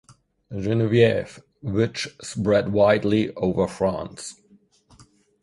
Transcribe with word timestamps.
Genevieve, 0.51 1.43
which 1.61 2.07
spread 2.23 2.73
widely 2.73 3.31
over 3.35 3.67
France. 3.67 4.41